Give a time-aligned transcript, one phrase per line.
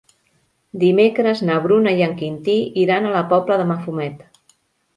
[0.83, 4.29] Dimecres na Bruna i en Quintí iran a la Pobla de Mafumet.